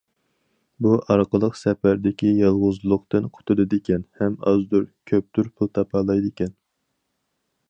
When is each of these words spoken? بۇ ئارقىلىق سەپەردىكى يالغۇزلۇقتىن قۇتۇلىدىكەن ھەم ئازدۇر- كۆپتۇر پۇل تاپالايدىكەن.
بۇ 0.85 0.93
ئارقىلىق 1.15 1.59
سەپەردىكى 1.59 2.31
يالغۇزلۇقتىن 2.39 3.29
قۇتۇلىدىكەن 3.37 4.09
ھەم 4.23 4.41
ئازدۇر- 4.53 4.91
كۆپتۇر 5.13 5.55
پۇل 5.57 5.75
تاپالايدىكەن. 5.79 6.55